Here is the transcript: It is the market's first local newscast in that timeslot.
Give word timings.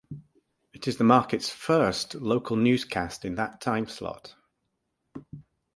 It 0.73 0.87
is 0.87 0.97
the 0.97 1.03
market's 1.03 1.49
first 1.51 2.15
local 2.15 2.55
newscast 2.55 3.23
in 3.23 3.35
that 3.35 3.61
timeslot. 3.61 4.33